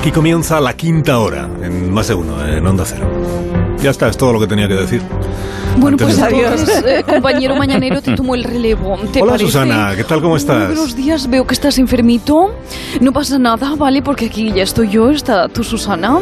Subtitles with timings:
[0.00, 3.06] Aquí comienza la quinta hora, en más de uno, en Onda Cero.
[3.82, 5.02] Ya está, es todo lo que tenía que decir.
[5.80, 6.68] Bueno, pues adiós.
[6.86, 8.98] eh, compañero mañanero, te tomo el relevo.
[9.12, 9.46] ¿te Hola parece?
[9.50, 10.20] Susana, ¿qué tal?
[10.20, 10.66] ¿Cómo estás?
[10.66, 12.54] Buenos días, veo que estás enfermito.
[13.00, 14.02] No pasa nada, ¿vale?
[14.02, 16.18] Porque aquí ya estoy yo, está tu Susana,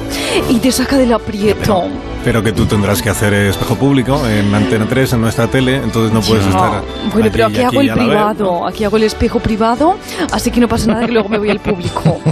[0.49, 1.85] y te saca del aprieto.
[2.25, 6.13] Pero que tú tendrás que hacer espejo público en Antena 3, en nuestra tele, entonces
[6.13, 6.83] no puedes No, estar.
[7.13, 9.97] bueno, pero allí y aquí hago el privado, aquí hago el espejo privado,
[10.33, 12.21] así que no pasa nada que luego me voy al público.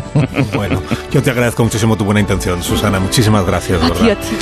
[0.54, 0.80] Bueno,
[1.12, 2.98] yo te agradezco muchísimo tu buena intención, Susana.
[3.00, 4.36] Muchísimas gracias, A ti, a ti.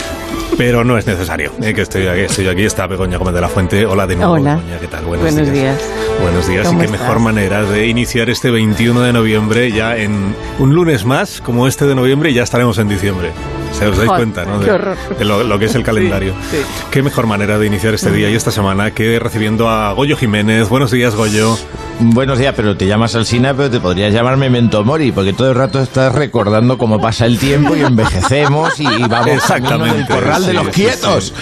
[0.56, 2.62] Pero no es necesario, eh, que estoy aquí, estoy aquí.
[2.74, 3.86] Está Begoña Gómez de la Fuente.
[3.86, 4.56] Hola de nuevo, Hola.
[4.56, 5.04] Begoña, ¿qué tal?
[5.04, 5.80] Buenos, Buenos días.
[6.20, 7.00] Buenos días y ¿Cómo qué estás?
[7.02, 11.86] mejor manera de iniciar este 21 de noviembre ya en un lunes más como este
[11.86, 13.30] de noviembre y ya estaremos en diciembre.
[13.78, 14.58] Se os dais Joder, cuenta, ¿no?
[14.60, 14.72] De,
[15.18, 16.32] de lo, lo que es el calendario.
[16.50, 16.58] sí.
[16.90, 20.68] Qué mejor manera de iniciar este día y esta semana que recibiendo a Goyo Jiménez.
[20.68, 21.56] Buenos días, Goyo.
[22.00, 25.54] Buenos días, pero te llamas Alsina, pero te podrías llamar Memento Mori, porque todo el
[25.54, 30.48] rato estás recordando cómo pasa el tiempo y envejecemos y vamos Exactamente, del corral de
[30.50, 31.32] sí, los sí, quietos.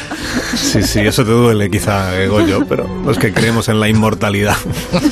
[0.54, 4.56] Sí, sí, eso te duele quizá, eh, Goyo, pero los que creemos en la inmortalidad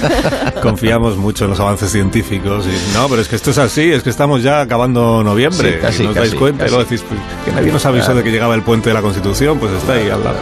[0.62, 2.66] confiamos mucho en los avances científicos.
[2.66, 5.72] Y, no, pero es que esto es así, es que estamos ya acabando noviembre.
[5.74, 6.74] Sí, casi, y no os dais casi, cuenta y casi.
[6.76, 7.09] luego decís pues,
[7.44, 10.08] que nadie nos avisó de que llegaba el puente de la Constitución, pues está ahí
[10.10, 10.36] al lado.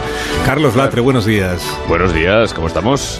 [0.45, 1.61] Carlos Latre, buenos días.
[1.87, 3.19] Buenos días, ¿cómo estamos?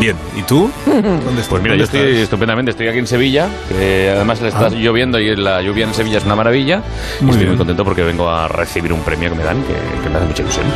[0.00, 0.70] Bien, ¿y tú?
[0.86, 1.48] ¿Dónde estás?
[1.48, 2.22] Pues mira, ¿Dónde yo estoy estás?
[2.22, 4.70] estupendamente, estoy aquí en Sevilla, que además le está Ah.
[4.70, 6.82] lloviendo y la lluvia en Sevilla es una maravilla.
[7.20, 7.48] y Muy estoy bien.
[7.50, 10.26] muy contento porque vengo a recibir un premio que me dan, que, que me hace
[10.26, 10.66] mucha ilusión.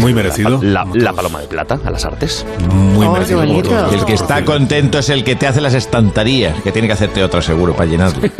[0.00, 0.58] Muy merecido.
[0.62, 2.44] La, la paloma de plata a las artes.
[2.70, 3.42] Muy Oh, merecido.
[3.42, 7.22] el que está contento es el que te hace las estanterías, que tiene que hacerte
[7.22, 8.20] otro seguro para llenarlo.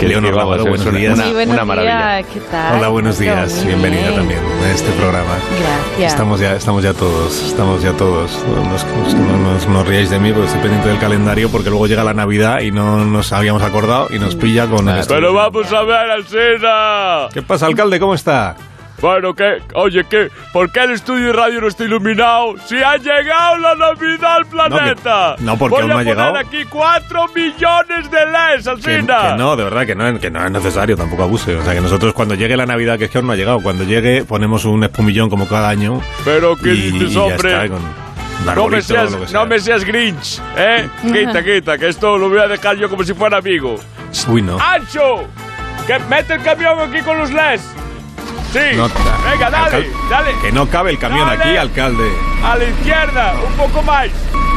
[0.00, 1.14] Leonor que, Lavado, buenos una, días.
[1.18, 2.22] una- buenos una maravilla.
[2.22, 2.76] ¿qué tal?
[2.78, 3.52] Hola, buenos días.
[3.56, 4.14] Muy Bienvenida bien.
[4.14, 5.34] también a este programa.
[5.60, 6.12] Gracias.
[6.12, 8.38] Estamos ya, estamos ya todos, estamos ya todos.
[8.44, 12.60] No, no, ríais de mí porque estoy pendiente del calendario porque luego llega la Navidad
[12.60, 17.28] y no nos habíamos acordado y nos pilla con el Pero vamos a ver, Alcina.
[17.32, 17.98] ¿Qué pasa, alcalde?
[17.98, 18.56] ¿Cómo está?
[19.00, 19.58] Bueno, ¿qué?
[19.74, 20.28] Oye, ¿qué?
[20.52, 22.54] ¿Por qué el estudio de radio no está iluminado?
[22.66, 25.36] ¡Si ha llegado la Navidad al planeta!
[25.38, 26.32] No, porque Voy aún no a ha llegado.
[26.32, 29.18] poner aquí cuatro millones de LEDs, Que, Alcina.
[29.30, 31.54] que no, de verdad que no, que no es necesario, tampoco abuse.
[31.54, 33.60] O sea, que nosotros cuando llegue la Navidad, que es que aún no ha llegado,
[33.60, 36.00] cuando llegue ponemos un espumillón como cada año.
[36.24, 37.52] Pero ¿qué y, dices, y ya hombre?
[37.52, 39.38] está, con No me, seas, que sea.
[39.40, 40.88] no me seas Grinch, ¿eh?
[41.02, 43.76] Quita, quita, que esto lo voy a dejar yo como si fuera amigo.
[44.26, 44.58] Uy, no.
[44.58, 45.24] ¡Ancho!
[45.86, 47.62] ¡Que mete el camión aquí con los LEDs!
[48.52, 48.76] ¡Sí!
[48.76, 48.88] No,
[49.30, 50.30] Venga, dale, dale.
[50.40, 51.42] Que no cabe el camión Dale.
[51.42, 52.10] aquí, alcalde.
[52.42, 54.08] A la izquierda, un poco más.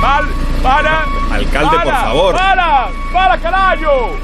[0.01, 0.25] Val,
[0.63, 1.05] para.
[1.31, 2.35] Alcalde, por para, favor.
[2.35, 2.87] ¡Para!
[3.11, 4.17] ¡Para, carajo!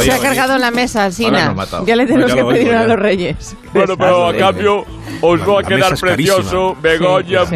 [0.00, 1.10] Se ha cargado la mesa,
[1.54, 1.86] matado.
[1.86, 3.56] Ya le tenemos Ya que pedir a los reyes.
[3.72, 4.84] Bueno, pero a cambio
[5.20, 6.76] os va a quedar es precioso.
[6.80, 7.54] Begoña, Sí,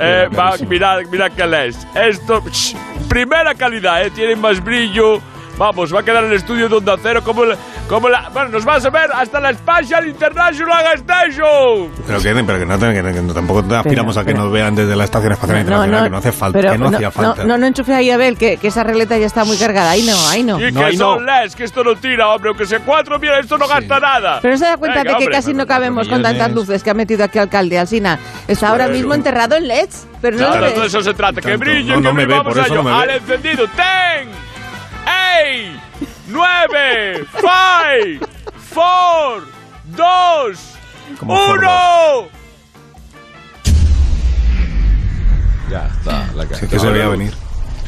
[0.00, 0.68] eh, carísima.
[0.68, 1.86] mirad, mirad qué les.
[1.94, 2.42] Esto,
[3.08, 5.20] primera calidad, eh, tiene más brillo.
[5.56, 7.56] Vamos, va a quedar el estudio de Onda Cero como la,
[7.88, 8.28] como la...
[8.30, 11.90] Bueno, nos vas a ver hasta la Spatial International Station.
[12.06, 14.74] Pero que, pero que no, que, que no- tampoco aspiramos a que pero- nos vean
[14.74, 17.42] desde la Estación Espacial Internacional, que no hace falta, pero que no, hacía falta.
[17.42, 19.90] No, no, no enchufe ahí, Abel, que, que esa regleta ya está muy cargada.
[19.90, 20.58] Ahí no, ahí no.
[20.60, 21.32] Y No, que ahí son no.
[21.32, 24.40] LEDs, que esto no tira, hombre, aunque sea cuatro, mira, esto no gasta nada.
[24.42, 25.36] Pero no se da cuenta Venga, de que hombre.
[25.38, 28.18] casi no cabemos con tantas luces que ha metido aquí alcalde Alsina.
[28.48, 31.48] Está ahora mismo enterrado en LEDs, pero no Claro, lo de eso se trata, que
[31.50, 31.58] Tanto.
[31.60, 32.82] brille, No, que no me brille, ve, vamos por a eso ello.
[32.82, 33.02] no me ve.
[33.02, 34.28] Al encendido, ten,
[35.44, 35.76] eight,
[36.28, 38.20] nueve, five,
[38.56, 39.42] four,
[39.96, 40.58] dos,
[41.18, 42.20] Como forro.
[42.20, 42.28] uno.
[45.70, 46.32] Ya está.
[46.34, 47.32] La Sí, que se veía venir.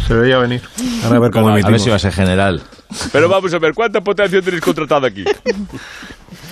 [0.06, 0.62] Se veía venir.
[1.04, 2.62] Ahora a ver cómo a ver si va a ser general.
[3.12, 5.24] Pero vamos a ver, ¿cuánta potencia tenéis contratada aquí?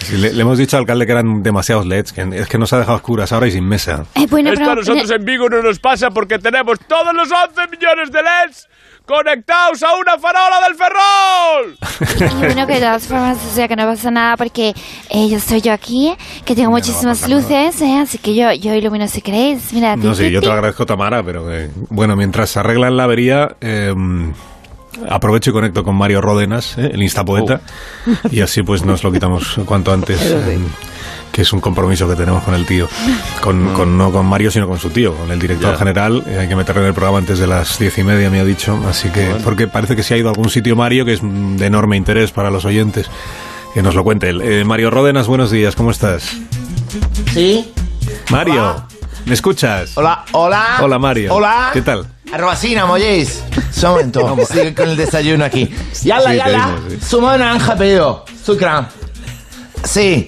[0.00, 2.72] Sí, le, le hemos dicho al alcalde que eran demasiados LEDs, que es que nos
[2.72, 4.04] ha dejado oscuras ahora y sin mesa.
[4.16, 7.30] Eh, bueno, Esto pero- a nosotros en Vigo no nos pasa porque tenemos todos los
[7.30, 8.68] 11 millones de LEDs
[9.06, 12.38] conectados a una farola del ferrol.
[12.38, 14.74] Bueno, que de todas formas, o sea, que no pasa nada porque
[15.10, 17.34] eh, yo estoy yo aquí, que tengo muchísimas nada.
[17.34, 19.72] luces, eh, así que yo, yo ilumino si queréis.
[19.72, 20.46] Mira, No ti, sé, ti, yo te ti.
[20.48, 23.94] lo agradezco, Tamara, pero que, bueno, mientras se arreglan la avería, eh,
[25.08, 27.60] aprovecho y conecto con Mario Ródenas, eh, el instapoeta,
[28.30, 30.20] y así pues nos lo quitamos cuanto antes.
[30.22, 30.58] eh,
[31.32, 32.86] que es un compromiso que tenemos con el tío,
[33.40, 36.22] con, con- no con Mario, sino con su tío, con el director general.
[36.28, 38.44] eh, hay que meterle en el programa antes de las diez y media, me ha
[38.44, 38.78] dicho.
[38.88, 41.56] Así que, porque parece que se ha ido a algún sitio Mario que es mm,
[41.56, 43.10] de enorme interés para los oyentes.
[43.74, 44.40] Que nos lo cuente él.
[44.42, 46.30] Eh, Mario Ródenas, buenos días, ¿cómo estás?
[47.32, 47.68] ¿Sí?
[48.30, 48.86] Mario,
[49.26, 49.90] ¿me escuchas?
[49.96, 50.78] Hola, hola.
[50.82, 51.34] Hola, Mario.
[51.34, 51.70] Hola.
[51.72, 52.06] ¿Qué tal?
[52.32, 53.42] Arrobacina, molléis.
[53.82, 55.68] Un momento, estoy con el desayuno aquí.
[56.02, 56.76] Yala, Sí, yala.
[56.88, 57.16] pedimos, sí.
[57.20, 58.24] De naranja pedido.
[59.84, 60.26] Sí.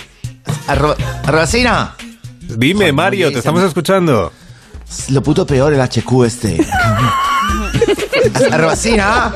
[0.68, 0.94] Arro
[1.24, 1.94] Arrobacina.
[2.40, 4.32] Dime, Mario, te estamos escuchando.
[5.08, 6.64] Lo puto peor el HQ este.
[8.52, 9.32] Arrobacina.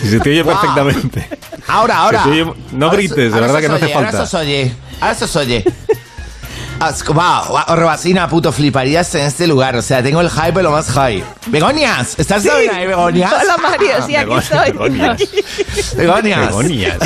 [0.00, 1.28] Si se te oye perfectamente.
[1.66, 2.24] Ahora, ahora.
[2.24, 4.26] Se te oye- no grites, de verdad que no hace oye, Ahora falta.
[4.26, 4.74] se os oye.
[5.00, 5.64] Ahora se os oye.
[6.80, 9.76] Wow, Robacina, puto, fliparías en este lugar.
[9.76, 11.22] O sea, tengo el hype de lo más high.
[11.48, 13.30] Begonias, ¿estás bien ahí, Begonias?
[13.42, 14.72] Hola Mario, sí, aquí estoy.
[14.72, 15.20] Begonias.
[15.94, 16.46] Begonias.
[16.46, 16.96] Begonias.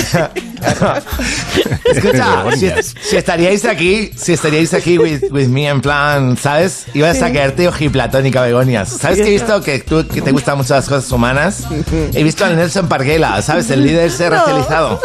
[1.92, 6.86] Escucha, si, si estaríais aquí, si estaríais aquí with, with me en plan, ¿sabes?
[6.94, 8.90] Ibas a caerte ojiplatónica, Begonias.
[8.90, 11.64] ¿Sabes que he visto que tú que te gustan mucho las cosas humanas?
[12.12, 13.68] He visto al Nelson Parguela, ¿sabes?
[13.70, 15.00] El líder ese racializado.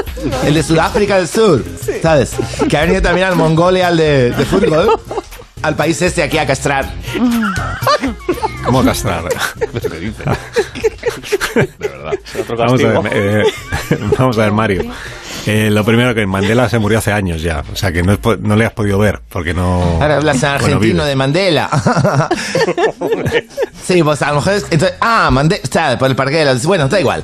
[0.46, 1.64] El de Sudáfrica del Sur,
[2.04, 2.34] ¿sabes?
[2.70, 5.00] Que ha venido también al Mongolia, al de, de fútbol.
[5.62, 6.90] Al país este aquí a castrar.
[8.64, 9.24] ¿Cómo castrar?
[9.60, 10.24] ¿Qué dice?
[11.80, 12.14] De verdad.
[12.14, 13.02] es otro Vamos a castigo.
[13.04, 13.44] ver, eh,
[14.18, 14.84] vamos a ver, Mario.
[15.46, 18.20] Eh, lo primero que Mandela se murió hace años ya, o sea que no, es
[18.20, 19.82] po- no le has podido ver porque no.
[20.02, 21.70] Ahora hablas en argentino de Mandela.
[23.84, 24.64] sí, pues a lo mejor es.
[24.70, 25.62] Entonces, ah, Mandela.
[25.64, 26.46] Está por el parque.
[26.64, 27.24] Bueno, da igual.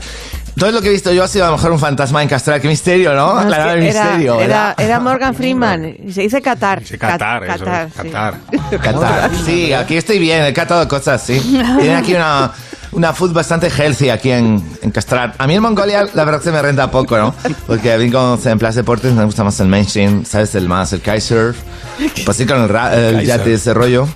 [0.58, 2.62] Todo lo que he visto yo ha sido a lo mejor un fantasma en castrar.
[2.62, 3.34] Qué misterio, ¿no?
[3.44, 4.40] No, el era, misterio.
[4.40, 5.96] era, Morgan Freeman.
[6.12, 6.82] Se dice Qatar.
[6.86, 8.10] Sí, Qatar, Cat- eso, Qatar, sí.
[8.10, 8.34] Qatar.
[8.82, 9.32] Qatar.
[9.46, 11.40] Sí, aquí estoy bien, he catado cosas, sí.
[11.42, 12.52] Tienen aquí una,
[12.96, 15.34] una food bastante healthy aquí en, en Castrar.
[15.38, 17.36] A mí en Mongolia la verdad se me renta poco, ¿no?
[17.68, 20.56] Porque a mí como en Plaza Deportes me gusta más el mainstream, ¿sabes?
[20.56, 21.54] El más, el Kaiser.
[22.26, 23.38] Pues sí, con el, ra- el Kaiser.
[23.38, 24.08] yate ese rollo.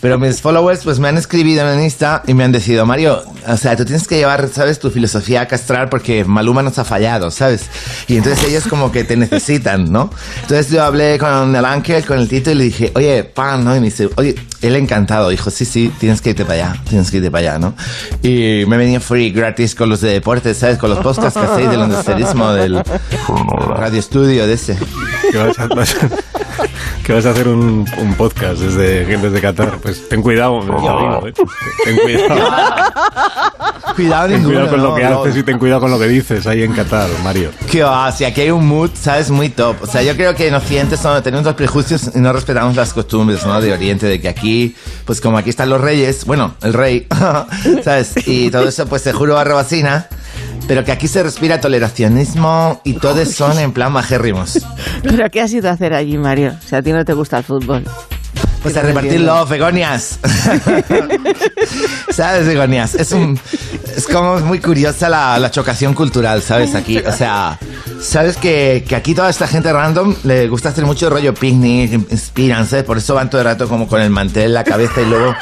[0.00, 3.56] Pero mis followers pues me han escribido en Insta y me han decidido, Mario, o
[3.56, 4.78] sea, tú tienes que llevar, ¿sabes?
[4.78, 7.62] Tu filosofía a castrar porque Maluma nos ha fallado, ¿sabes?
[8.08, 10.10] Y entonces ellos como que te necesitan, ¿no?
[10.42, 13.74] Entonces yo hablé con el Ángel, con el Tito y le dije, oye, pan, ¿no?
[13.76, 15.28] Y me dice, oye, él encantado.
[15.28, 17.74] Dijo, sí, sí, tienes que irte para allá, tienes que irte para allá, ¿no?
[18.22, 20.78] Y me venía free, gratis con los de deportes, ¿sabes?
[20.78, 22.82] Con los podcasts que hacéis del understerismo, del
[23.68, 24.78] radio estudio, de ese.
[27.04, 29.78] Que vas a, hacer un, un podcast desde, desde Qatar.
[29.82, 30.60] Pues ten cuidado,
[31.26, 31.32] eh.
[31.84, 32.50] ten cuidado.
[33.94, 35.22] Cuidado Ten ninguno, cuidado con lo no, que no.
[35.22, 37.50] haces y ten cuidado con lo que dices ahí en Qatar, Mario.
[37.70, 39.30] Que va, si aquí hay un mood, ¿sabes?
[39.30, 39.76] Muy top.
[39.82, 42.92] O sea, yo creo que en Occidente son- tenemos los prejuicios y no respetamos las
[42.92, 43.60] costumbres, ¿no?
[43.60, 44.74] De Oriente, de que aquí,
[45.04, 47.06] pues como aquí están los reyes, bueno, el rey,
[47.84, 48.14] ¿sabes?
[48.26, 50.08] Y todo eso, pues te juro a Robacina,
[50.66, 54.64] pero que aquí se respira toleracionismo y todos son en plan majérrimos.
[55.02, 56.54] ¿Pero qué has ido a hacer allí, Mario?
[56.64, 57.84] Si a ti no te gusta el fútbol.
[58.62, 60.18] Pues a repartir love, begonias.
[62.14, 62.94] ¿Sabes, begonias?
[62.94, 63.38] Es un.
[63.96, 66.74] Es como muy curiosa la, la chocación cultural, ¿sabes?
[66.76, 66.98] Aquí.
[66.98, 67.58] O sea,
[68.00, 72.68] ¿sabes que, que aquí toda esta gente random le gusta hacer mucho rollo picnic, inspiran,
[72.68, 72.84] ¿sabes?
[72.84, 75.34] Por eso van todo el rato como con el mantel en la cabeza y luego.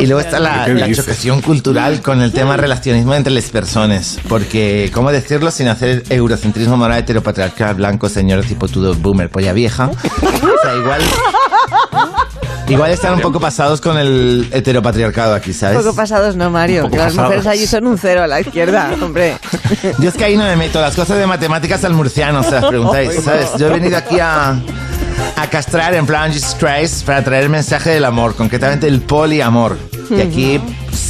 [0.00, 4.18] Y luego está la, ¿Qué la chocación cultural con el tema relacionismo entre las personas.
[4.26, 9.90] Porque, ¿cómo decirlo sin hacer eurocentrismo moral heteropatriarcal blanco, señor tipo todo boomer, polla vieja?
[9.90, 11.02] O sea, igual.
[12.68, 15.78] Igual están un poco pasados con el heteropatriarcado aquí, Un ¿sabes?
[15.78, 16.86] poco pasados, no, Mario.
[16.86, 17.46] Un Que las mujeres pasados.
[17.58, 19.36] allí son un cero a la izquierda, hombre.
[20.00, 20.80] Yo es que ahí no me meto.
[20.80, 23.50] Las cosas de matemáticas al murciano, se las preguntáis, ¿sabes?
[23.58, 24.50] Yo he venido aquí a,
[25.36, 29.78] a castrar en plan Jesus Christ para traer el mensaje del amor, concretamente el poliamor.
[30.10, 30.60] Y aquí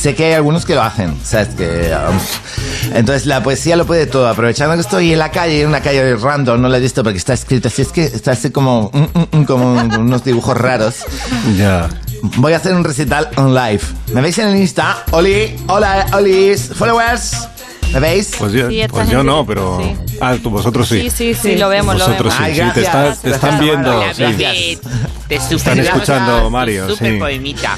[0.07, 1.49] sé que hay algunos que lo hacen, ¿sabes?
[1.57, 4.29] Que, um, entonces la poesía lo puede todo.
[4.29, 7.19] Aprovechando que estoy en la calle, en una calle random, no la he visto porque
[7.19, 11.05] está escrito así, es que está así como, mm, mm, mm, como unos dibujos raros.
[11.57, 11.89] Ya.
[12.37, 13.81] Voy a hacer un recital on live.
[14.13, 15.03] ¿Me veis en el Insta?
[15.11, 17.49] Oli, hola, Olis, followers.
[17.93, 18.31] ¿Me veis?
[18.39, 19.81] Pues yo, Sí, pues yo no, pero.
[19.83, 20.16] sí.
[20.21, 21.03] Ah, tú, vosotros sí.
[21.11, 22.55] Sí, sí, sí, lo vemos, lo Vosotros vemos.
[22.55, 24.01] sí, Ay, sí, te, está- te están viendo.
[25.29, 27.19] Te super Están escuchando, Mario, Super sí.
[27.19, 27.77] poemita.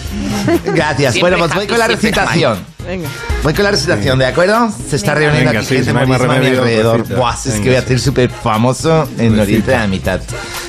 [0.66, 1.14] Gracias.
[1.14, 2.58] Siempre bueno, pues voy con la recitación.
[2.86, 3.08] Venga.
[3.42, 4.70] Voy con la recitación, ¿de acuerdo?
[4.88, 6.98] Se está reuniendo Venga, aquí sí, gente si no buenísima a mi remedio, alrededor.
[7.00, 7.16] recita.
[7.18, 7.64] Buah, es que Venga.
[7.66, 9.42] voy a ser súper famoso en Recita.
[9.42, 10.20] Oriente de la Mitad.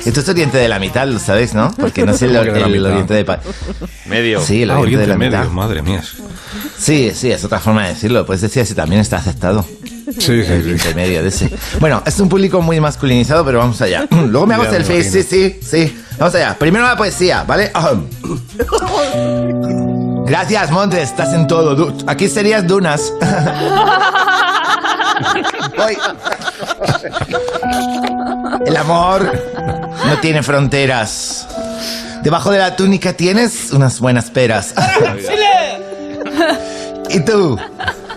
[0.04, 1.70] Esto es Oriente de la Mitad, lo sabéis, ¿no?
[1.78, 2.86] Porque no es el, ¿Cómo que de el mitad?
[2.90, 3.24] Oriente de...
[3.24, 3.40] Pa-
[4.06, 4.40] Medio.
[4.42, 5.50] Sí, el Ah, Oriente de Oriente la Medio, Mitad.
[5.52, 6.02] madre mía.
[6.78, 8.24] Sí, sí, es otra forma de decirlo.
[8.26, 9.64] Puedes decir así también está aceptado.
[10.18, 10.70] Sí, El sí, sí.
[10.70, 11.50] intermedio de ese.
[11.78, 14.06] Bueno, es un público muy masculinizado, pero vamos allá.
[14.10, 16.02] Luego me hago me selfies, sí, sí, sí.
[16.18, 16.56] Vamos allá.
[16.58, 17.70] Primero la poesía, ¿vale?
[20.26, 21.94] Gracias, Montes, estás en todo.
[22.06, 23.12] Aquí serías Dunas.
[25.76, 25.96] Voy.
[28.66, 29.32] El amor
[30.06, 31.46] no tiene fronteras.
[32.22, 34.74] Debajo de la túnica tienes unas buenas peras.
[37.08, 37.58] ¿Y tú?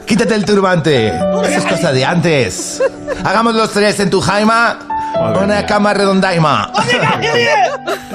[0.05, 1.07] Quítate el turbante.
[1.07, 2.81] Eso es cosa de antes.
[3.23, 4.79] Hagamos los tres en tu jaima.
[5.15, 5.65] Madre Una mía.
[5.65, 6.71] cama redondaima.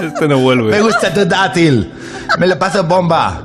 [0.00, 0.80] Este no Me vuelve.
[0.80, 1.92] gusta tu dátil.
[2.38, 3.42] Me lo paso bomba.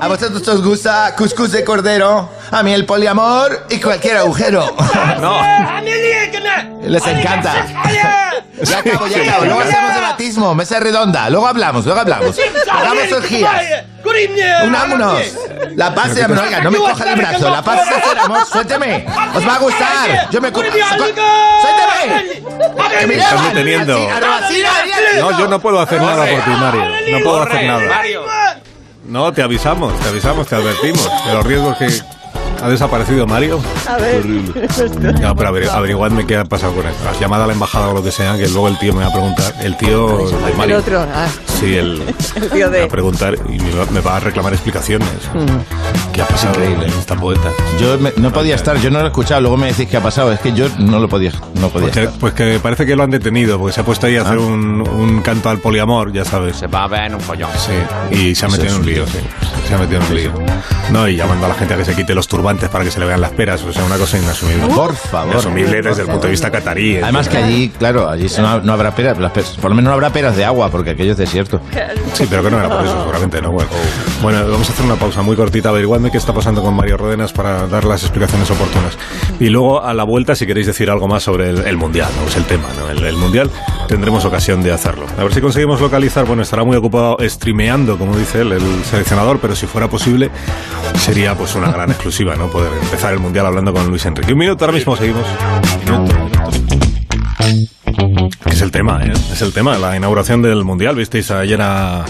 [0.00, 2.30] A vosotros os gusta cuscús de cordero.
[2.50, 4.64] A mí el poliamor y cualquier agujero.
[5.20, 5.40] No.
[6.82, 7.54] Les encanta.
[8.62, 9.44] Ya acabo, ya acabo.
[9.44, 11.30] Luego hacemos debatismo, mesa redonda.
[11.30, 12.36] Luego hablamos, luego hablamos.
[12.70, 13.62] Hagamos orgías.
[14.64, 15.18] Unámonos.
[15.76, 16.42] La paz se llama.
[16.42, 17.50] Oiga, no me coja el brazo.
[17.50, 18.46] La paz es hacer amor.
[18.46, 19.06] Suélteme.
[19.34, 20.30] Os va a gustar.
[20.30, 20.52] Yo me.
[20.52, 22.40] co- Suélteme.
[23.06, 23.98] Me Estás deteniendo.
[25.20, 26.84] No, yo no puedo hacer nada por ti, Mario.
[27.12, 28.02] No puedo hacer nada.
[29.04, 31.90] No, te avisamos, te avisamos, te advertimos de los riesgos que
[32.62, 33.60] ha desaparecido Mario.
[33.88, 34.24] A ver.
[34.26, 36.92] No, pero averi- averiguadme qué ha pasado con él.
[37.08, 39.08] Has llamado a la embajada o lo que sea, que luego el tío me va
[39.08, 39.54] a preguntar.
[39.62, 40.78] El tío de El Mario.
[40.78, 41.00] otro.
[41.00, 41.26] ah,
[41.60, 42.02] Sí, el,
[42.36, 42.82] el tío me va de.
[42.84, 45.08] a preguntar y me va, me va a reclamar explicaciones.
[46.12, 46.86] ¿Qué ha pasado Increíble.
[46.86, 47.50] en esta poeta?
[47.80, 49.40] Yo me- no podía estar, yo no lo he escuchado.
[49.42, 50.32] Luego me decís qué ha pasado.
[50.32, 52.18] Es que yo no lo podía, no podía Pues que, estar.
[52.18, 54.40] pues que parece que lo han detenido, porque se ha puesto ahí a hacer Ah.
[54.40, 56.56] un, un canto al poliamor, ya sabes.
[56.56, 57.50] Se va a ver en un follón.
[57.58, 59.18] Sí, y se ha metido en un lío, sí.
[59.68, 60.32] Se ha metido en un lío.
[60.90, 62.98] No, y llamando a la gente a que se quite los turbantes para que se
[63.00, 64.66] le vean las peras, o sea, una cosa inasumible.
[64.74, 65.32] Por favor.
[65.34, 66.98] Inasumible desde el punto de vista catarí.
[66.98, 69.94] Además que allí, claro, allí no, no habrá peras, las peras- por lo menos no
[69.94, 71.60] habrá peras de agua, porque aquello es desierto.
[72.14, 73.52] Sí, pero que no era por eso, seguramente, ¿no?
[73.52, 73.70] Bueno,
[74.22, 77.32] bueno, vamos a hacer una pausa muy cortita, averiguadme qué está pasando con Mario Rodenas
[77.32, 78.96] para dar las explicaciones oportunas.
[79.38, 82.28] Y luego, a la vuelta, si queréis decir algo más sobre el, el Mundial, ¿no?
[82.28, 82.90] Es el tema, ¿no?
[82.90, 83.50] El, el Mundial
[83.90, 85.04] tendremos ocasión de hacerlo.
[85.18, 89.40] A ver si conseguimos localizar, bueno, estará muy ocupado streameando, como dice él, el seleccionador,
[89.40, 90.30] pero si fuera posible,
[90.96, 92.46] sería pues una gran exclusiva, ¿no?
[92.46, 94.32] Poder empezar el Mundial hablando con Luis Enrique.
[94.32, 95.26] Un minuto, ahora mismo seguimos.
[95.84, 96.40] Minuto, minuto.
[98.44, 99.12] Que es el tema, ¿eh?
[99.32, 100.94] Es el tema, la inauguración del Mundial.
[100.94, 102.04] Visteis ayer a,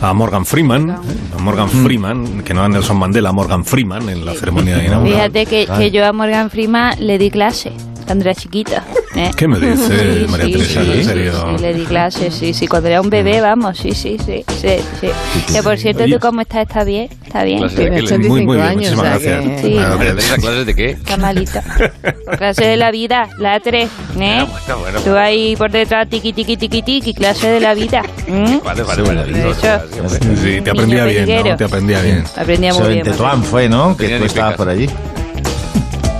[0.00, 0.94] a Morgan Freeman, ¿eh?
[1.36, 5.32] a Morgan Freeman, que no a Nelson Mandela, a Morgan Freeman en la ceremonia inaugural.
[5.32, 7.72] Fíjate que, que yo a Morgan Freeman le di clase
[8.08, 8.82] cuando era chiquita.
[9.14, 9.30] ¿eh?
[9.36, 9.76] ¿Qué me dice
[10.24, 10.82] Sí, María sí, Teresa?
[10.82, 11.32] sí, ¿En serio?
[11.56, 14.76] sí, le di clase, sí, sí, cuando era un bebé, vamos, sí, sí, sí, sí,
[15.00, 15.08] sí.
[15.52, 16.04] Que por cierto.
[16.06, 16.62] ¿tú cómo estás?
[16.62, 17.10] ¿Está bien?
[17.22, 17.58] ¿Está bien?
[17.58, 19.60] Clase de Tiene qué le- 85 Muy, muy bien, muchísimas sea gracias.
[19.60, 19.68] que...
[19.68, 19.76] Sí.
[19.78, 20.90] Ah, María Teresa, ¿clases de qué?
[20.90, 21.62] Está malita.
[22.38, 23.88] clase de la vida, la 3, ¿eh?
[24.16, 25.00] bueno, bueno.
[25.00, 28.02] Tú ahí por detrás, tiqui, tiqui, tiqui, tiqui, clase de la vida.
[28.26, 28.60] ¿m?
[28.64, 29.24] Vale, vale, vale.
[29.32, 29.80] De hecho,
[30.42, 31.56] Sí, te aprendía bien, ¿no?
[31.56, 32.24] Te aprendía bien.
[32.36, 33.04] aprendía muy en bien.
[33.04, 33.94] muy Tetuán fue, ¿no?
[33.96, 34.88] Que tú estabas por allí.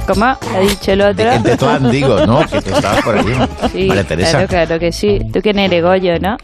[0.08, 0.24] ¿Cómo?
[0.24, 1.30] ¿Ha dicho el otro?
[1.30, 2.40] En Tetuán, digo, ¿no?
[2.46, 3.32] Que tú estabas por allí.
[3.72, 4.30] Sí, María Teresa.
[4.32, 5.18] claro, claro que sí.
[5.32, 6.36] ¿Tú quién eres, Gregorio, no?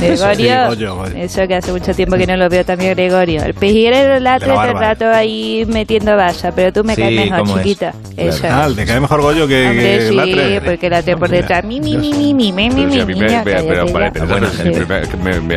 [0.00, 0.54] Gregorio.
[0.56, 1.24] Gregorio, vale.
[1.24, 3.42] Eso que hace mucho tiempo que no lo veo también, Gregorio.
[3.44, 7.56] El pejiguero latre De rato ahí metiendo basa, pero tú me Sí, caes mejor, ¿cómo
[7.58, 7.62] es?
[7.62, 7.92] chiquita.
[8.14, 8.30] Claro.
[8.30, 8.46] Eso.
[8.50, 10.60] Ah, ¿te cae mejor Goyo que, Hombre, que sí, Latre?
[10.60, 11.64] porque latre por detrás.
[11.64, 13.26] Mi, mi, mi, mi, mi, mi, mi, si a mi, mí me,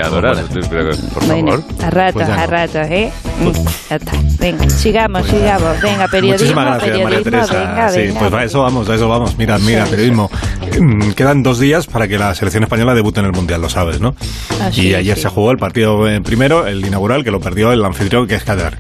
[0.02, 0.40] adoras,
[1.14, 1.64] por Bueno, favor.
[1.84, 3.12] a ratos, Pues a ratos, ¿eh?
[3.40, 3.52] Mm,
[3.90, 4.12] ya está.
[4.40, 5.82] Venga, sigamos, sigamos.
[5.82, 7.47] Venga, periodismo, Muchísimas gracias, María periodismo, Teresa.
[7.56, 8.20] Venga, sí, venga.
[8.20, 9.38] pues a eso vamos, a eso vamos.
[9.38, 9.92] Mira, mira, Sí.
[9.92, 10.30] periodismo.
[10.80, 14.00] Mm, Quedan dos días para que la selección española debute en el Mundial, lo sabes,
[14.00, 14.16] ¿no?
[14.62, 17.84] Ah, y ayer se jugó el partido eh, primero, el inaugural, que lo perdió el
[17.84, 18.78] anfitrión, que es Qatar.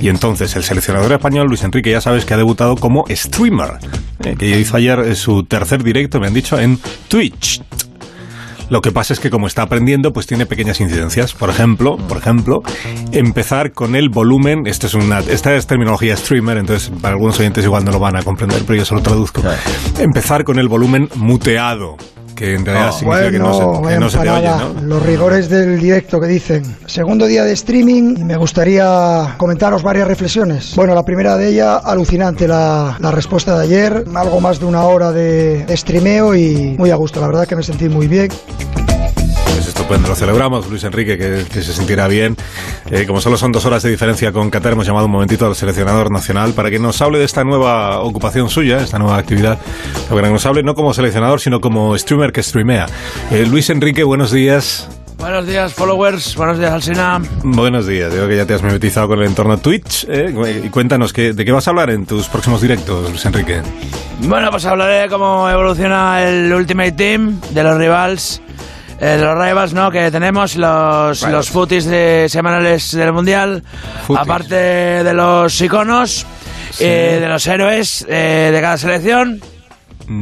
[0.00, 3.72] Y entonces el seleccionador español, Luis Enrique, ya sabes que ha debutado como streamer,
[4.24, 7.62] eh, que hizo ayer eh, su tercer directo, me han dicho, en Twitch.
[8.68, 11.34] Lo que pasa es que como está aprendiendo, pues tiene pequeñas incidencias.
[11.34, 12.62] Por ejemplo, por ejemplo,
[13.12, 14.66] empezar con el volumen.
[14.66, 18.16] Esto es una, esta es terminología streamer, entonces para algunos oyentes igual no lo van
[18.16, 19.42] a comprender, pero yo se lo traduzco.
[19.98, 21.96] Empezar con el volumen muteado,
[22.36, 22.98] que en realidad Oh.
[22.98, 24.80] significa que no se, que no se te oye, ¿no?
[24.82, 26.62] los rigores del directo que dicen.
[26.86, 30.74] Segundo día de streaming y me gustaría comentaros varias reflexiones.
[30.76, 34.84] Bueno, la primera de ella, alucinante la, la respuesta de ayer, algo más de una
[34.84, 38.28] hora de, de streameo y muy a gusto, la verdad que me sentí muy bien.
[39.66, 42.36] Pues estupendo, lo celebramos, Luis Enrique, que, que se sintiera bien.
[42.88, 45.56] Eh, como solo son dos horas de diferencia con Qatar, hemos llamado un momentito al
[45.56, 49.58] seleccionador nacional para que nos hable de esta nueva ocupación suya, esta nueva actividad.
[50.08, 52.86] Para que nos hable no como seleccionador, sino como streamer que streamea.
[53.32, 54.88] Eh, Luis Enrique, buenos días.
[55.18, 56.36] Buenos días, followers.
[56.36, 57.20] Buenos días, Alsina.
[57.42, 60.06] Buenos días, veo que ya te has mimetizado con el entorno Twitch.
[60.08, 60.62] ¿eh?
[60.64, 63.62] Y cuéntanos, ¿qué, ¿de qué vas a hablar en tus próximos directos, Luis Enrique?
[64.20, 68.40] Bueno, pues hablaré de cómo evoluciona el Ultimate Team, de los rivals,
[69.00, 69.90] eh, los rivals ¿no?
[69.90, 73.62] que tenemos, los, los footies de semanales del Mundial,
[74.06, 74.22] Footies.
[74.22, 76.26] aparte de los iconos,
[76.80, 79.40] eh, de los héroes eh, de cada selección.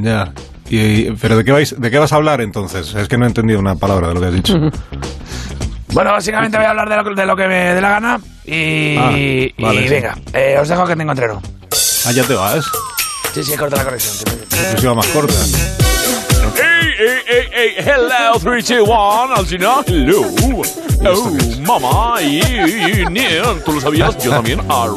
[0.03, 0.33] Ya.
[0.71, 2.95] Y- ¿Pero de qué, vais, de qué vas a hablar entonces?
[2.95, 4.55] Es que no he entendido una palabra de lo que has dicho.
[5.93, 8.21] Bueno, básicamente voy a hablar de lo, que- de lo que me dé la gana
[8.45, 9.95] y, Ah, y vale, sí.
[9.95, 11.41] venga, eh, os dejo que tengo entreno.
[12.05, 12.65] Ah, ya te vas.
[13.33, 14.35] Sí, sí, corta la conexión.
[14.51, 15.35] Exclusiva más corta.
[17.07, 20.23] Hello, 3, 2, 1, Alcina, hello.
[21.07, 21.31] Oh,
[21.67, 23.05] mamá, y, y, y,
[23.65, 24.17] ¿tú lo sabías?
[24.19, 24.61] Yo también.
[24.61, 24.95] Arriba.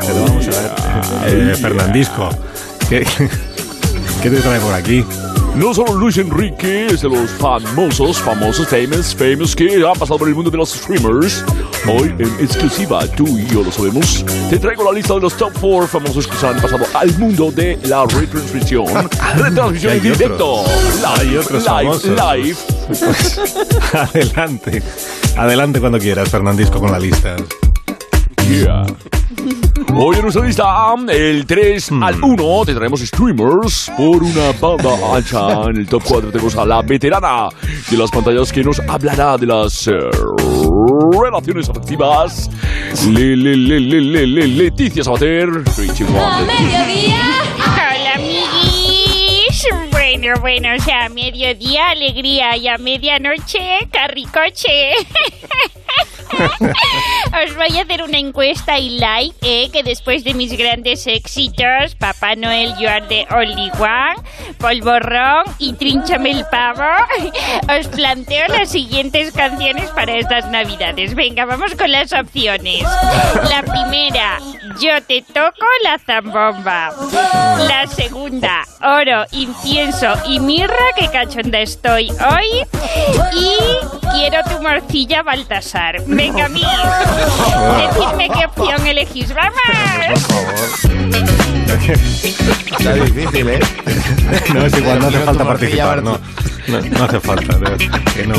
[0.00, 1.50] Pero vamos a ver.
[1.50, 2.30] Eh, Fernandisco,
[2.88, 3.06] ¿qué,
[4.22, 5.04] ¿qué te trae por aquí?
[5.58, 10.28] No solo Luis Enrique es de los famosos, famosos, famous, famous que han pasado por
[10.28, 11.44] el mundo de los streamers.
[11.88, 15.52] Hoy, en exclusiva, tú y yo lo sabemos, te traigo la lista de los top
[15.60, 18.86] 4 famosos que se han pasado al mundo de la retransmisión.
[19.36, 20.62] Retransmisión en directo.
[21.18, 22.56] Live, live, live.
[23.92, 24.82] Adelante.
[25.36, 27.34] Adelante cuando quieras, Fernandisco, con la lista.
[28.48, 28.86] Yeah.
[30.00, 32.02] Hoy en nuestra lista, el 3 Hmm.
[32.04, 35.64] al 1, te traemos streamers por una banda ancha.
[35.68, 37.48] En el top 4 tenemos a la veterana
[37.90, 39.94] de las pantallas que nos hablará de las eh,
[41.20, 42.48] relaciones afectivas.
[43.08, 45.48] Le, le, le, le, le, le, Leticia Sabater.
[45.48, 46.38] Hola,
[48.14, 49.66] amiguis.
[49.90, 53.58] Bueno, bueno, o sea, a mediodía alegría y a medianoche
[53.92, 54.92] carricoche.
[57.44, 61.94] Os voy a hacer una encuesta y like, eh, que después de mis grandes éxitos,
[61.98, 64.22] Papá Noel, You Are Only One,
[64.58, 66.82] Polvorrón y Trínchame el Pavo,
[67.78, 71.14] os planteo las siguientes canciones para estas navidades.
[71.14, 72.82] Venga, vamos con las opciones.
[73.48, 74.38] La primera,
[74.80, 76.92] Yo te toco la zambomba.
[77.66, 82.66] La segunda, oro, incienso y mirra, que cachonda estoy hoy.
[83.34, 83.77] Y
[84.12, 86.02] quiero tu morcilla Baltasar.
[86.06, 86.70] Venga, amigos.
[87.94, 89.32] Decidme qué opción elegís.
[89.34, 89.58] ¡Vamos!
[92.78, 93.60] Está difícil, ¿eh?
[94.54, 96.18] No, es igual, no hace falta participar, no.
[96.68, 97.76] No, no hace falta, de-
[98.14, 98.34] que no.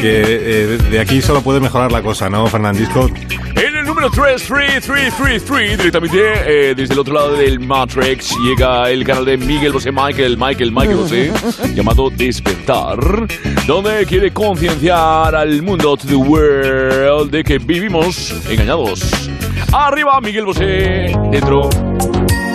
[0.00, 3.08] Que eh, de aquí solo puede mejorar la cosa, ¿no, Fernandisco?
[3.56, 7.60] En el número 3, 3, 3, 3, 3, directamente eh, desde el otro lado del
[7.60, 11.32] Matrix, llega el canal de Miguel Bosé Michael, Michael, Michael Bosé,
[11.74, 12.98] llamado Despertar,
[13.66, 19.28] donde quiere concienciar al mundo, to the world, de que vivimos engañados.
[19.72, 21.68] Arriba, Miguel Bosé, dentro.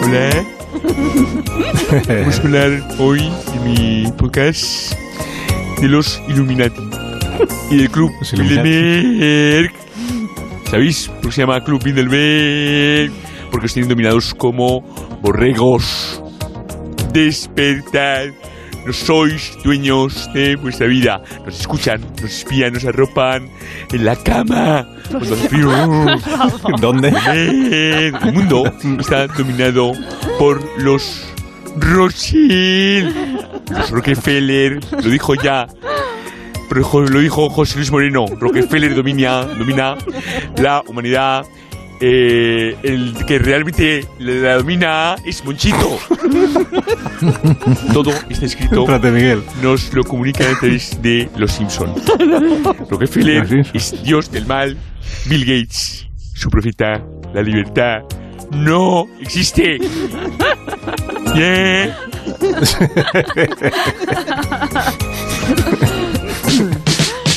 [0.09, 0.43] Hola.
[2.07, 4.93] Vamos a hablar hoy en mi podcast
[5.79, 6.81] de los Illuminati
[7.69, 8.09] y del Club.
[8.31, 9.71] Bilderberg.
[10.65, 13.11] ¿Sabéis por qué se llama Club Bilderberg?
[13.51, 14.81] Porque tienen dominados como
[15.21, 16.23] borregos.
[17.13, 18.29] Despertad.
[18.89, 21.21] No sois dueños de vuestra vida.
[21.45, 23.47] Nos escuchan, nos espían, nos arropan
[23.91, 24.83] en la cama.
[25.47, 25.69] Frío.
[26.81, 27.13] ¿Dónde?
[28.09, 28.63] El mundo
[28.99, 29.91] está dominado
[30.39, 31.23] por los
[31.77, 33.13] Rothschild,
[33.69, 35.67] los Rockefeller, lo dijo ya.
[36.71, 38.25] Lo dijo José Luis Moreno.
[38.39, 39.97] Rockefeller domina, domina
[40.57, 41.45] la humanidad.
[42.01, 45.99] Eh, el que realmente la domina es Monchito.
[47.93, 48.81] Todo está escrito.
[48.81, 49.43] Espérate, Miguel.
[49.61, 51.93] Nos lo comunican a través de los Simpson.
[52.89, 53.75] Rockefeller Simpson.
[53.75, 54.77] es Dios del mal.
[55.25, 58.03] Bill Gates, su profeta, la libertad,
[58.51, 59.79] no existe.
[61.35, 61.95] Yeah.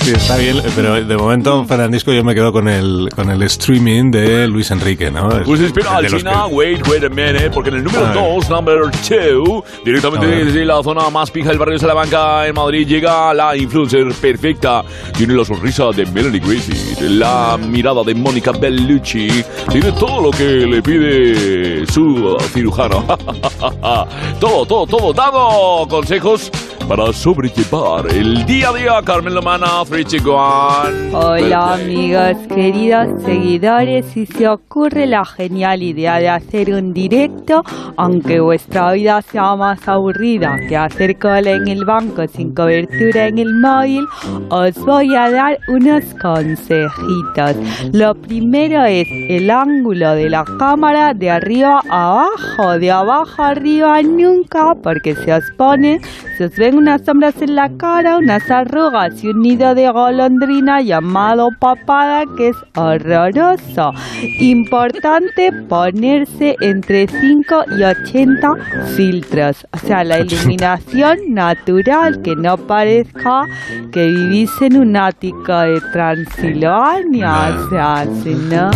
[0.02, 4.10] Sí, está bien, pero de momento, Fernandisco, yo me quedo con el, con el streaming
[4.10, 5.28] de Luis Enrique, ¿no?
[5.44, 8.18] Pues espera, final, que- wait, wait a minute, porque en el número A ver.
[8.34, 12.84] 2, number 2, directamente desde la zona más pija del barrio de Salamanca, en Madrid,
[12.86, 14.82] llega la influencer perfecta.
[15.16, 16.74] Tiene la sonrisa de Melanie Gracie,
[17.08, 19.28] la mirada de Mónica Bellucci,
[19.70, 23.04] tiene todo lo que le pide su cirujano.
[24.40, 25.86] todo, todo, todo dado.
[25.88, 26.50] Consejos
[26.88, 29.02] para sobrellevar el día a día.
[29.04, 31.14] Carmen Lomana, Fritzy Guan.
[31.14, 37.62] Hola amigos, queridos seguidores, si se ocurre la genial idea de hacer un directo,
[37.96, 43.38] aunque vuestra vida sea más aburrida que hacer cola en el banco sin cobertura en
[43.38, 44.06] el móvil,
[44.50, 47.56] os voy a dar unos consejitos.
[47.92, 54.02] Lo primero es el ángulo de la cámara de arriba a abajo, de abajo arriba
[54.02, 56.00] nunca, porque se os pone,
[56.36, 60.80] se os ven unas sombras en la cara, unas arrugas y un nido de golondrina
[60.80, 63.92] llamado papada que es horroroso.
[64.40, 68.54] Importante ponerse entre 5 y 80
[68.96, 73.46] filtros, o sea, la iluminación natural, que no parezca
[73.92, 78.70] que vivís en un ático de Transilvania, o sea, si no...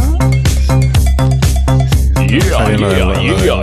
[2.28, 3.62] Yeah, yeah, yeah,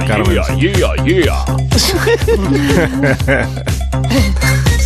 [0.55, 1.35] yeah, yeah,
[3.27, 3.63] yeah.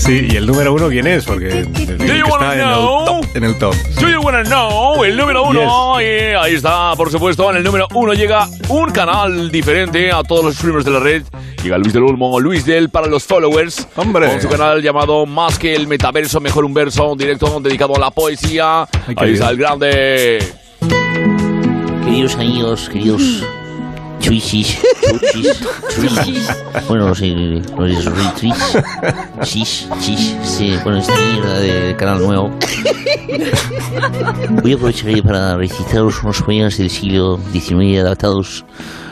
[0.07, 1.25] Sí, y el número uno, ¿quién es?
[1.25, 3.25] Porque you está en el top.
[3.35, 3.75] En el top.
[3.99, 5.03] Do you wanna know?
[5.03, 6.01] El número uno.
[6.01, 7.51] Y ahí está, por supuesto.
[7.51, 11.23] En el número uno llega un canal diferente a todos los streamers de la red.
[11.61, 13.85] Llega Luis del Olmo, Luis del para los followers.
[13.97, 14.29] Hombre.
[14.29, 17.11] Con su canal llamado Más que el metaverso, mejor un verso.
[17.11, 18.83] Un directo dedicado a la poesía.
[19.07, 19.55] Ay, ahí está bien.
[19.55, 20.39] el grande.
[22.05, 23.43] Queridos amigos, queridos
[24.27, 24.77] Chuchis,
[25.95, 26.49] chuchis.
[26.89, 28.53] Bueno, no sé, no sé, soy Twish.
[29.41, 32.51] Shish, shish, sí, bueno, esta mierda de canal nuevo.
[34.61, 38.65] Voy a aprovechar para recitaros unos poemas del siglo XIX adaptados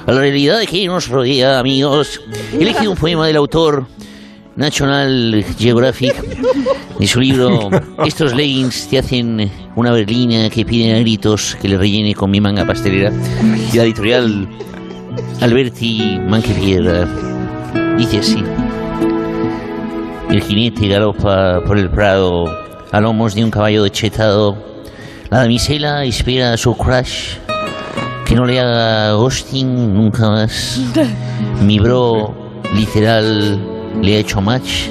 [0.05, 2.19] a la realidad que nos rodea, amigos.
[2.51, 3.87] He elegido un poema del autor
[4.57, 6.13] National Geographic
[6.99, 7.69] de su libro
[8.05, 12.41] Estos leggings te hacen una berlina que piden a gritos que le rellene con mi
[12.41, 13.13] manga pastelera.
[13.71, 14.47] Y la editorial
[15.41, 17.07] Alberti Manquefier
[17.97, 18.43] dice así.
[20.29, 22.45] El jinete galopa por el prado
[22.91, 24.57] a lomos de un caballo dechetado.
[25.29, 27.37] La damisela espera a su crush
[28.25, 30.79] que no le haga ghosting nunca más.
[31.61, 32.33] Mi bro
[32.73, 34.89] literal le ha hecho match